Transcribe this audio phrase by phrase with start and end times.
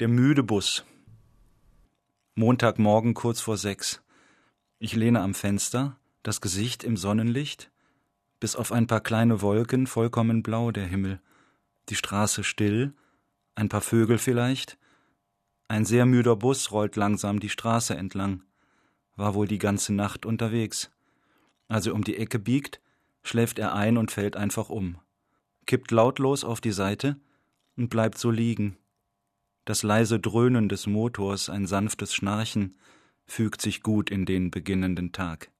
[0.00, 0.84] Der müde Bus.
[2.34, 4.02] Montagmorgen kurz vor sechs.
[4.80, 7.70] Ich lehne am Fenster, das Gesicht im Sonnenlicht,
[8.40, 11.20] bis auf ein paar kleine Wolken vollkommen blau der Himmel,
[11.90, 12.92] die Straße still,
[13.54, 14.78] ein paar Vögel vielleicht.
[15.68, 18.42] Ein sehr müder Bus rollt langsam die Straße entlang,
[19.14, 20.90] war wohl die ganze Nacht unterwegs.
[21.68, 22.80] Als er um die Ecke biegt,
[23.22, 24.98] schläft er ein und fällt einfach um,
[25.66, 27.16] kippt lautlos auf die Seite
[27.76, 28.76] und bleibt so liegen
[29.64, 32.76] das leise Dröhnen des Motors, ein sanftes Schnarchen,
[33.26, 35.50] fügt sich gut in den beginnenden Tag.